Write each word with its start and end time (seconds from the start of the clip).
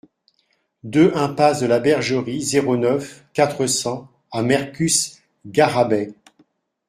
deux 0.83 1.15
impasse 1.15 1.59
de 1.59 1.67
la 1.67 1.77
Bergerie, 1.79 2.41
zéro 2.41 2.75
neuf, 2.75 3.23
quatre 3.33 3.67
cents 3.67 4.09
à 4.31 4.41
Mercus-Garrabet 4.41 6.15